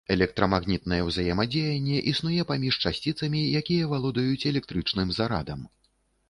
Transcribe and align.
Электрамагнітнае 0.13 0.97
ўзаемадзеянне 1.09 1.99
існуе 2.11 2.45
паміж 2.53 2.79
часціцамі, 2.91 3.43
якія 3.61 3.91
валодаюць 3.93 4.47
электрычным 4.55 5.07
зарадам. 5.21 5.61